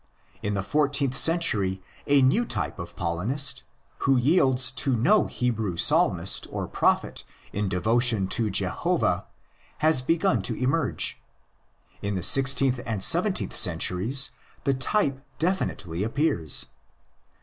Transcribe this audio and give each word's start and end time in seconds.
In 0.41 0.55
the 0.55 0.63
fourteenth 0.63 1.15
century 1.15 1.79
a 2.07 2.23
new 2.23 2.43
type 2.43 2.79
of 2.79 2.95
Paulinist, 2.95 3.61
who 3.99 4.17
yields 4.17 4.71
to 4.71 4.95
no 4.97 5.27
Hebrew 5.27 5.77
psalmist 5.77 6.47
or 6.49 6.65
prophet 6.67 7.23
in 7.53 7.69
devotion 7.69 8.27
to 8.29 8.49
Jehovah, 8.49 9.27
has 9.77 10.01
begun 10.01 10.41
to 10.41 10.55
emerge; 10.55 11.21
in 12.01 12.15
the 12.15 12.23
sixteenth 12.23 12.81
and 12.83 13.03
seventeenth 13.03 13.55
centuries 13.55 14.31
the 14.63 14.73
type 14.73 15.23
definitely 15.37 16.03
appears. 16.03 16.65